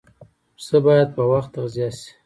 [0.57, 2.09] پسه باید په وخت تغذیه شي.